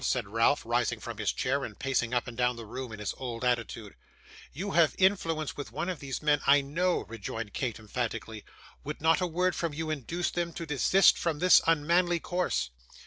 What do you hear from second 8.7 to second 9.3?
'Would not a